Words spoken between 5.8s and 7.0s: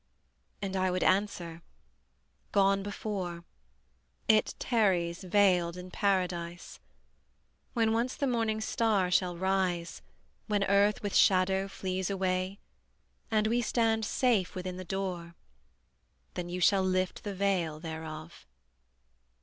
Paradise.